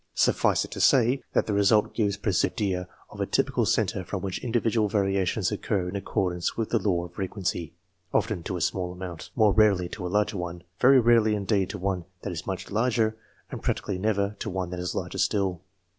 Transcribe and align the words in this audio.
Suffice 0.15 0.65
it 0.65 0.71
to 0.71 0.81
say, 0.81 1.21
that 1.33 1.45
the 1.45 1.53
result 1.53 1.93
gives 1.93 2.17
precision 2.17 2.49
to 2.55 2.63
the 2.63 2.69
idea 2.69 2.87
of 3.11 3.21
a 3.21 3.27
typical 3.27 3.67
centre 3.67 4.03
from 4.03 4.23
which 4.23 4.43
individual 4.43 4.87
variations 4.89 5.51
occur 5.51 5.87
in 5.87 5.95
accordance 5.95 6.57
with 6.57 6.71
the 6.71 6.79
law 6.79 7.05
of 7.05 7.13
frequency, 7.13 7.73
often 8.11 8.41
to 8.41 8.57
a 8.57 8.61
small 8.61 8.91
amount, 8.91 9.29
more 9.35 9.53
rarely 9.53 9.87
to 9.89 10.07
a 10.07 10.09
larger 10.09 10.37
one, 10.39 10.63
very 10.79 10.99
rarely 10.99 11.35
indeed 11.35 11.69
to 11.69 11.77
one 11.77 12.05
that 12.23 12.33
is 12.33 12.47
much 12.47 12.71
larger, 12.71 13.15
and 13.51 13.61
practically 13.61 13.99
never 13.99 14.35
to 14.39 14.49
one 14.49 14.71
that 14.71 14.79
is 14.79 14.95
larger 14.95 15.19
still. 15.19 15.61